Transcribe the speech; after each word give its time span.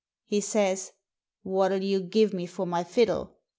He 0.25 0.41
says, 0.41 0.93
*What'll 1.43 1.83
you 1.83 1.99
give 2.01 2.33
me 2.33 2.47
for 2.47 2.65
my 2.65 2.83
fiddle 2.83 3.37